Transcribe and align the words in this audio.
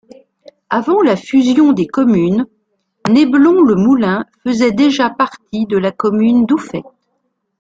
Avant 0.71 1.01
la 1.03 1.15
fusion 1.15 1.73
des 1.73 1.85
communes, 1.85 2.47
Néblon-le-Moulin 3.07 4.25
faisait 4.43 4.71
déjà 4.71 5.11
partie 5.11 5.67
de 5.67 5.77
la 5.77 5.91
commune 5.91 6.47
d'Ouffet. 6.47 6.81